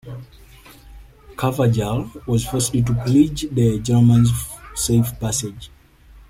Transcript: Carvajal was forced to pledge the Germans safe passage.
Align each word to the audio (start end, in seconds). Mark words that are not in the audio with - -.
Carvajal 1.37 2.09
was 2.25 2.43
forced 2.43 2.73
to 2.73 2.81
pledge 3.05 3.45
the 3.51 3.77
Germans 3.83 4.31
safe 4.73 5.13
passage. 5.19 5.69